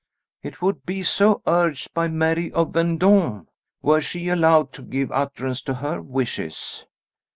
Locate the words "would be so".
0.63-1.43